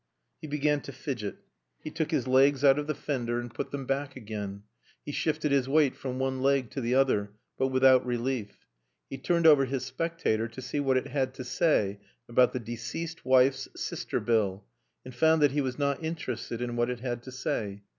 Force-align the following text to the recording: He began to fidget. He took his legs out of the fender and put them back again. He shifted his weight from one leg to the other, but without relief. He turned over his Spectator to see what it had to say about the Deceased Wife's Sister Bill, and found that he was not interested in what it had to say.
He 0.41 0.47
began 0.47 0.81
to 0.81 0.91
fidget. 0.91 1.37
He 1.83 1.91
took 1.91 2.09
his 2.09 2.27
legs 2.27 2.63
out 2.63 2.79
of 2.79 2.87
the 2.87 2.95
fender 2.95 3.39
and 3.39 3.53
put 3.53 3.69
them 3.69 3.85
back 3.85 4.15
again. 4.15 4.63
He 5.05 5.11
shifted 5.11 5.51
his 5.51 5.69
weight 5.69 5.95
from 5.95 6.17
one 6.17 6.41
leg 6.41 6.71
to 6.71 6.81
the 6.81 6.95
other, 6.95 7.29
but 7.55 7.67
without 7.67 8.03
relief. 8.03 8.65
He 9.11 9.19
turned 9.19 9.45
over 9.45 9.65
his 9.65 9.85
Spectator 9.85 10.47
to 10.47 10.59
see 10.59 10.79
what 10.79 10.97
it 10.97 11.09
had 11.09 11.35
to 11.35 11.43
say 11.43 11.99
about 12.27 12.51
the 12.51 12.59
Deceased 12.59 13.23
Wife's 13.23 13.67
Sister 13.75 14.19
Bill, 14.19 14.65
and 15.05 15.13
found 15.13 15.39
that 15.43 15.51
he 15.51 15.61
was 15.61 15.77
not 15.77 16.03
interested 16.03 16.63
in 16.63 16.75
what 16.75 16.89
it 16.89 17.01
had 17.01 17.21
to 17.21 17.31
say. 17.31 17.83